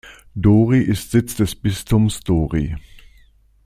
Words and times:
Dori 0.35 0.81
ist 0.81 1.11
Sitz 1.11 1.35
des 1.35 1.53
Bistums 1.53 2.21
Dori. 2.21 2.75